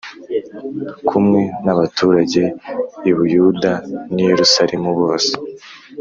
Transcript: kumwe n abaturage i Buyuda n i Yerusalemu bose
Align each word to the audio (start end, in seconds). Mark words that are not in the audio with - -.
kumwe 1.07 1.41
n 1.63 1.67
abaturage 1.73 2.41
i 3.09 3.11
Buyuda 3.15 3.73
n 4.13 4.15
i 4.21 4.25
Yerusalemu 4.29 4.89
bose 4.99 5.33